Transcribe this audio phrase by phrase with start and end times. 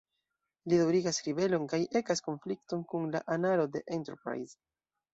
[0.71, 4.63] Li daŭrigas ribelon kaj ekas konflikton kun la anaro de "Enterprise".